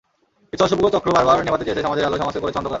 কিন্তু 0.49 0.63
অশুভ 0.67 0.79
চক্র 0.95 1.09
বারবার 1.17 1.37
নেভাতে 1.47 1.65
চেয়েছে 1.65 1.83
সমাজের 1.87 2.07
আলো, 2.07 2.15
সমাজকে 2.21 2.41
করেছে 2.43 2.57
অন্ধকার। 2.59 2.69